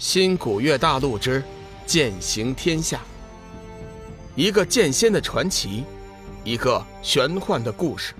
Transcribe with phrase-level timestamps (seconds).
[0.00, 1.44] 新古月大陆之
[1.84, 3.02] 剑行天下，
[4.34, 5.84] 一个剑仙的传奇，
[6.42, 8.14] 一个玄幻的故事，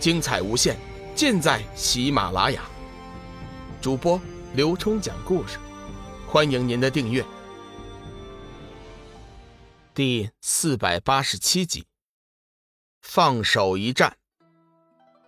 [0.00, 0.78] 精彩无限，
[1.14, 2.62] 尽在喜马拉雅。
[3.82, 4.18] 主播
[4.54, 5.58] 刘冲讲故事，
[6.26, 7.22] 欢迎您的订阅。
[9.92, 11.84] 第四百八十七集，
[13.02, 14.16] 放手一战。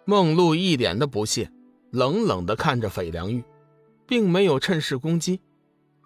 [0.06, 1.52] 梦露一脸的不屑，
[1.90, 3.44] 冷冷的看着斐良玉，
[4.06, 5.42] 并没有趁势攻击。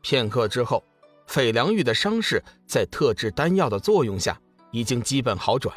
[0.05, 0.85] 片刻之后，
[1.27, 4.39] 斐良玉的伤势在特制丹药的作用下
[4.71, 5.75] 已经基本好转。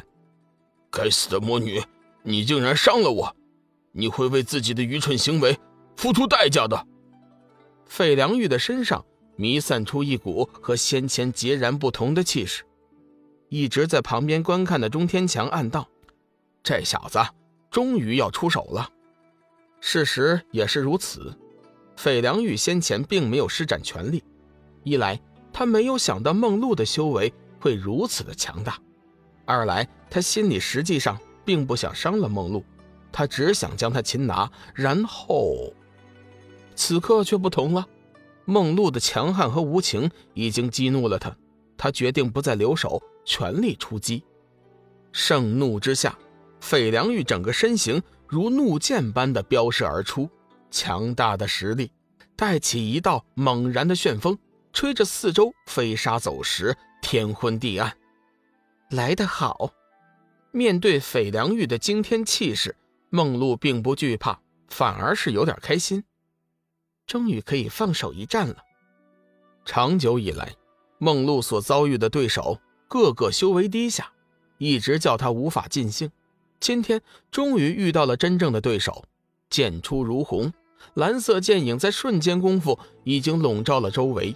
[0.90, 1.82] 该死的魔女，
[2.22, 3.34] 你竟然伤了我！
[3.90, 5.58] 你会为自己的愚蠢行为
[5.96, 6.86] 付出代价的。
[7.86, 9.02] 费良玉的身上
[9.34, 12.62] 弥散出一股和先前截然不同的气势。
[13.48, 15.88] 一直在旁边观看的钟天强暗道
[16.62, 17.18] ：“这小子
[17.70, 18.90] 终于要出手了。”
[19.80, 21.34] 事实也是如此。
[21.98, 24.22] 费良玉先前并没有施展全力，
[24.84, 25.20] 一来
[25.52, 28.78] 他没有想到梦露的修为会如此的强大，
[29.44, 32.64] 二来他心里实际上并不想伤了梦露，
[33.10, 35.74] 他只想将她擒拿，然后，
[36.76, 37.84] 此刻却不同了，
[38.44, 41.36] 梦露的强悍和无情已经激怒了他，
[41.76, 44.22] 他决定不再留手，全力出击。
[45.10, 46.16] 盛怒之下，
[46.60, 50.30] 费良玉整个身形如怒箭般的飙射而出。
[50.70, 51.90] 强大的实力，
[52.36, 54.38] 带起一道猛然的旋风，
[54.72, 57.96] 吹着四周飞沙走石，天昏地暗。
[58.90, 59.72] 来得好！
[60.50, 62.76] 面对斐良玉的惊天气势，
[63.10, 66.04] 梦露并不惧怕，反而是有点开心。
[67.06, 68.56] 终于可以放手一战了。
[69.64, 70.54] 长久以来，
[70.98, 74.10] 梦露所遭遇的对手个个修为低下，
[74.58, 76.10] 一直叫他无法尽兴。
[76.60, 79.04] 今天终于遇到了真正的对手。
[79.50, 80.52] 剑出如虹，
[80.94, 84.34] 蓝色剑影在瞬间功夫已经笼罩了周围。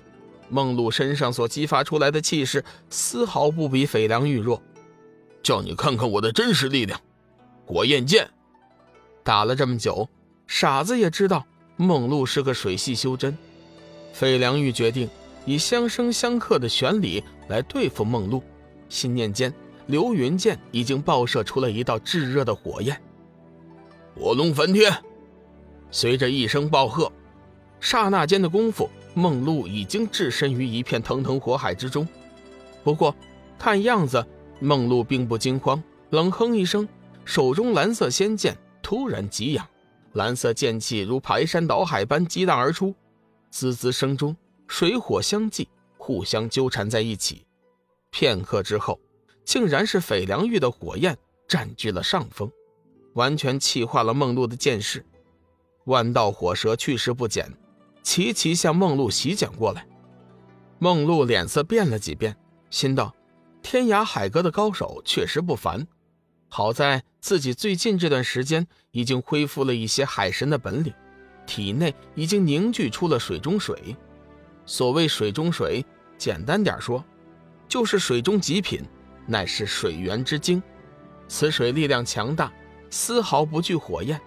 [0.49, 4.61] 梦露身上所激发出来的气势丝毫不比斐良玉弱。
[5.43, 7.01] 叫你看看我的真实力量，
[7.65, 8.29] 火焰剑！
[9.25, 10.09] 打了这么久，
[10.47, 11.47] 傻子也知道
[11.77, 13.37] 梦露是个水系修真。
[14.13, 15.09] 斐良玉决定
[15.47, 18.43] 以相生相克的玄理来对付梦露。
[18.89, 19.53] 心念间，
[19.87, 23.01] 流云剑已经爆射出了一道炙热的火焰。
[24.15, 24.93] 火龙翻天！
[25.93, 27.13] 随着一声暴喝，
[27.79, 32.09] 刹那间的功夫，梦露已经置身于一片腾腾火海之中。
[32.83, 33.15] 不过，
[33.59, 34.27] 看样子
[34.59, 35.81] 梦露并不惊慌，
[36.11, 36.89] 冷哼一声，
[37.25, 39.69] 手中蓝色仙剑突然急扬，
[40.15, 42.95] 蓝色剑气如排山倒海般激荡而出，
[43.51, 44.35] 滋滋声中，
[44.67, 47.45] 水火相继，互相纠缠在一起。
[48.11, 48.99] 片刻之后，
[49.45, 51.17] 竟然是斐良玉的火焰
[51.47, 52.51] 占据了上风。
[53.15, 55.05] 完全气化了梦露的剑势，
[55.85, 57.53] 万道火蛇去势不减，
[58.03, 59.87] 齐齐向梦露袭将过来。
[60.79, 62.37] 梦露脸色变了几变，
[62.71, 63.15] 心道：
[63.63, 65.87] 天涯海阁的高手确实不凡，
[66.49, 70.93] 好在自己最近这段时间已经恢复了一些海神的本领，
[71.47, 73.97] 体内已经凝聚出了水中水。
[74.67, 75.85] 所谓水中水，
[76.19, 77.05] 简单点说，
[77.69, 78.81] 就是水中极品，
[79.27, 80.63] 乃是水源之精。
[81.29, 82.53] 此水力量强大。
[82.95, 84.21] 丝毫不惧火焰，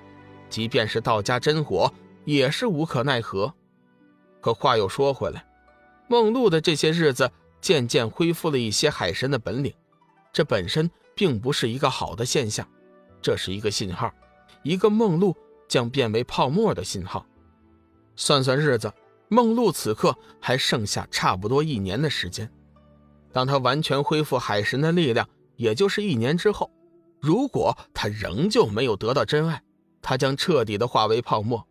[0.56, 1.94] 即便是道家真火
[2.24, 3.54] 也是无可奈何。
[4.40, 5.46] 可话又说回来，
[6.08, 7.30] 梦露的这些日子
[7.60, 9.74] 渐渐恢复了一些海神的本领，
[10.32, 12.66] 这本身并不是一个好的现象，
[13.22, 14.10] 这是一个信号，
[14.64, 15.36] 一个梦露
[15.68, 17.26] 将变为泡沫的信号。
[18.16, 18.90] 算算日子，
[19.28, 22.50] 梦露此刻还剩下差不多一年的时间，
[23.34, 25.28] 当他完全恢复海神的力量，
[25.58, 26.72] 也就是一年之后。
[27.20, 29.62] 如果他仍旧没有得到真爱，
[30.06, 31.66] 他将彻底的化为泡沫。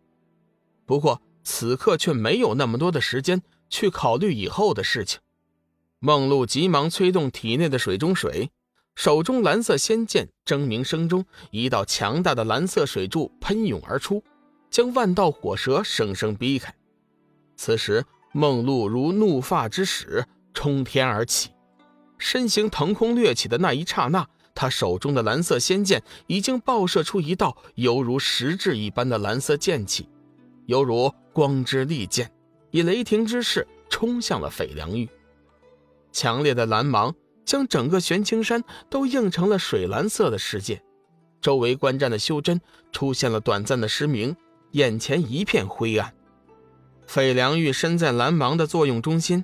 [0.85, 5.21] 不过此刻却没有那么多的时间去考虑以后的事情。
[5.99, 8.51] 梦露急忙催动体内的水中水，
[8.93, 14.21] 手中蓝色仙剑铮鸣声中，一道强大的蓝色水柱喷涌而出，
[14.69, 16.75] 将万道火蛇生生逼开。
[17.55, 21.51] 此时，梦露如怒发之使，冲天而起，
[22.17, 24.27] 身形腾空掠起的那一刹那。
[24.55, 30.07] 他手中的蓝色仙剑已经爆射出一道犹如实质一般的蓝色剑气，
[30.65, 32.31] 犹如光之利剑，
[32.71, 35.07] 以雷霆之势冲向了斐良玉。
[36.13, 37.13] 强烈的蓝芒
[37.43, 40.81] 将整个玄青山都映成了水蓝色的世界，
[41.41, 42.61] 周围观战的修真
[42.93, 44.33] 出现了短暂的失明，
[44.71, 46.13] 眼前一片灰暗。
[47.05, 49.43] 斐良玉身在蓝芒的作用中心，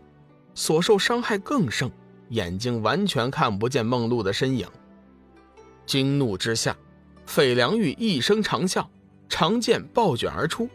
[0.55, 1.91] 所受伤害更盛，
[2.29, 4.65] 眼睛完全看不见梦露的身影。
[5.91, 6.73] 惊怒之下，
[7.25, 8.87] 费良玉一声长啸，
[9.27, 10.69] 长剑暴卷而出，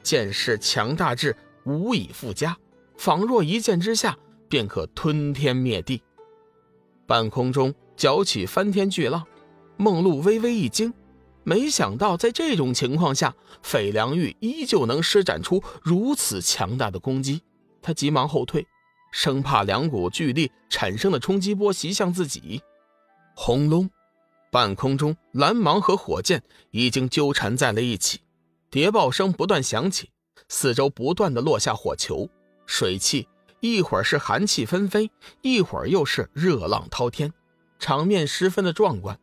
[0.00, 2.56] 剑势强大至无以复加，
[2.96, 4.16] 仿若一剑之下
[4.48, 6.00] 便可吞天灭地。
[7.04, 9.26] 半空中搅起翻天巨浪，
[9.76, 10.94] 梦露微微一惊，
[11.42, 13.34] 没想到在这种情况下，
[13.64, 17.42] 斐良玉依旧能施展出如此强大的攻击。
[17.82, 18.64] 他急忙后退，
[19.10, 22.62] 生怕两股巨力产生的冲击波袭向自己。
[23.34, 23.90] 轰隆！
[24.50, 26.42] 半空中蓝芒和火箭
[26.72, 28.20] 已经纠缠在了一起，
[28.70, 30.10] 谍报声不断响起，
[30.48, 32.28] 四周不断的落下火球，
[32.66, 33.28] 水汽。
[33.60, 35.10] 一会儿是寒气纷飞，
[35.42, 37.30] 一会儿又是热浪滔天，
[37.78, 39.20] 场面十分的壮观。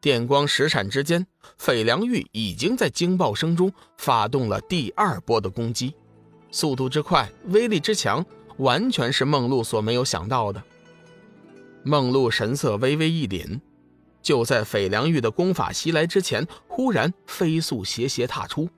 [0.00, 1.26] 电光石闪之间，
[1.58, 5.92] 斐良玉已经在惊爆声中发动了第二波的攻击，
[6.52, 8.24] 速度之快，威力之强，
[8.58, 10.62] 完全是梦露所没有想到的。
[11.82, 13.60] 梦露神色微微一凛，
[14.22, 18.68] 就在斐良玉的功法袭来之前，忽然飞速斜斜踏出，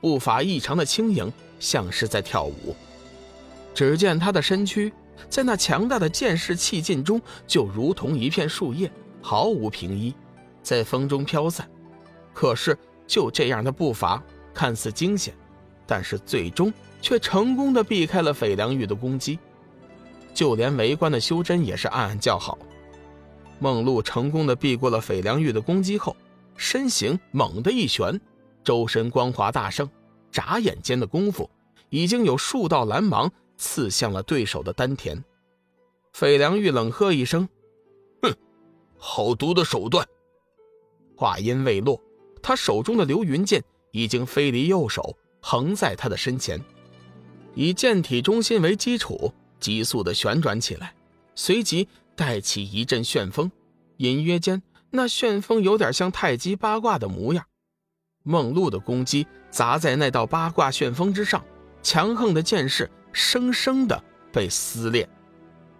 [0.00, 2.74] 步伐异常的轻盈，像是在跳舞。
[3.74, 4.92] 只见他的身躯
[5.28, 8.90] 在那强大的剑势气劲中，就如同一片树叶，
[9.20, 10.14] 毫无平依，
[10.62, 11.68] 在风中飘散。
[12.32, 14.22] 可是就这样的步伐，
[14.54, 15.34] 看似惊险，
[15.86, 19.38] 但是最终却成功的避开了斐良玉的攻击。
[20.32, 22.56] 就连围观的修真也是暗暗叫好。
[23.62, 26.16] 梦露成功的避过了斐良玉的攻击后，
[26.56, 28.20] 身形猛地一旋，
[28.64, 29.88] 周身光华大盛，
[30.32, 31.48] 眨眼间的功夫，
[31.88, 33.32] 已经有数道蓝芒。
[33.58, 35.22] 刺向了对手的丹田，
[36.12, 37.48] 费良玉冷喝一声
[38.20, 38.34] ：“哼，
[38.98, 40.04] 好毒的手段！”
[41.14, 42.00] 话音未落，
[42.42, 43.62] 他手中的流云剑
[43.92, 46.60] 已经飞离右手，横在他的身前，
[47.54, 50.92] 以剑体中心为基础，急速的旋转起来，
[51.36, 51.86] 随即
[52.22, 53.50] 带起一阵旋风，
[53.96, 57.44] 隐约间那旋风有点像太极八卦的模样。
[58.22, 61.44] 梦露的攻击砸在那道八卦旋风之上，
[61.82, 62.88] 强横的剑势。
[63.12, 65.06] 生生的被撕裂，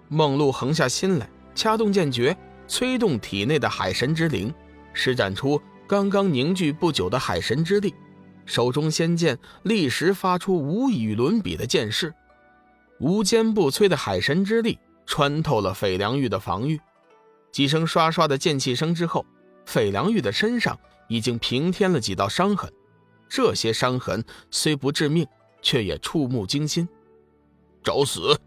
[0.08, 2.36] 梦露横下心来，掐动剑诀，
[2.66, 4.52] 催动体内的海神之灵，
[4.92, 7.94] 施展出刚刚凝聚不久的海神之力，
[8.46, 12.12] 手中仙剑立时发出无与伦比的剑势，
[12.98, 14.80] 无坚不摧的海神之力
[15.12, 16.80] 穿透了斐良玉的防御，
[17.50, 19.26] 几声刷刷的剑气声之后，
[19.66, 22.72] 斐良玉的身上已经平添了几道伤痕，
[23.28, 25.26] 这些伤痕虽不致命，
[25.60, 26.88] 却也触目惊心。
[27.84, 28.40] 找死！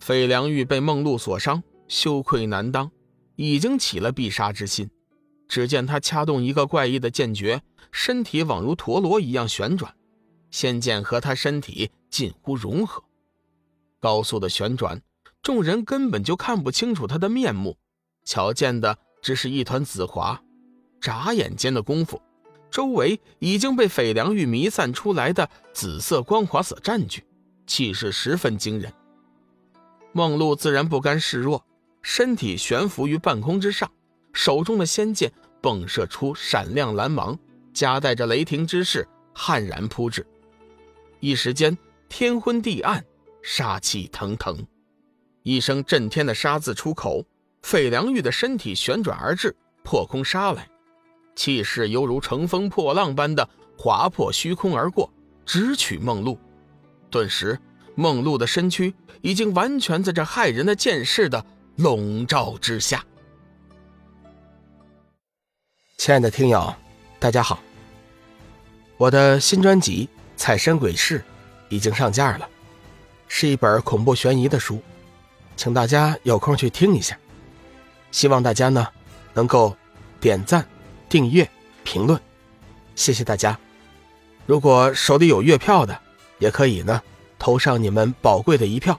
[0.00, 2.90] 费良玉被梦露所伤，羞愧难当，
[3.36, 4.88] 已经起了必杀之心。
[5.48, 7.60] 只见他掐动一个怪异的剑诀，
[7.92, 9.94] 身体宛如陀螺一样旋转，
[10.50, 13.04] 仙剑和他身体近乎融合。
[14.00, 15.02] 高速的旋转，
[15.44, 17.76] 众人根本就看不清楚他的面目，
[18.24, 20.42] 瞧见的只是一团紫华。
[21.02, 22.20] 眨眼间的功夫，
[22.70, 27.22] 周围已经被斐良玉弥散出来的紫色光华所占据。
[27.66, 28.90] 气势十分惊人，
[30.12, 31.62] 梦露自然不甘示弱，
[32.00, 33.90] 身体悬浮于半空之上，
[34.32, 35.30] 手中的仙剑
[35.60, 37.38] 迸射出闪亮蓝芒，
[37.74, 40.26] 夹带着雷霆之势悍然扑至。
[41.20, 41.76] 一时间
[42.08, 43.04] 天昏地暗，
[43.42, 44.66] 杀气腾腾，
[45.44, 47.22] 一声震天的“杀”字出口，
[47.60, 50.66] 费良玉的身体旋转而至，破空杀来，
[51.36, 53.46] 气势犹如乘风破浪般的
[53.76, 55.12] 划破虚空而过，
[55.44, 56.38] 直取梦露。
[57.10, 57.60] 顿时，
[57.94, 61.44] 梦露的身躯已经完全在这骇人的剑势的
[61.76, 63.04] 笼罩之下。
[65.98, 66.74] 亲爱的听友，
[67.18, 67.60] 大家好！
[68.96, 70.06] 我的新专辑
[70.38, 71.18] 《彩身鬼事》
[71.68, 72.48] 已经上架了，
[73.28, 74.80] 是一本恐怖悬疑的书，
[75.56, 77.18] 请大家有空去听一下。
[78.10, 78.86] 希望大家呢
[79.32, 79.76] 能够
[80.20, 80.64] 点赞、
[81.08, 81.48] 订阅、
[81.82, 82.20] 评论，
[82.94, 83.58] 谢谢大家。
[84.46, 85.98] 如果手里有月票的，
[86.38, 87.02] 也可以呢，
[87.38, 88.98] 投上你们宝贵的一票。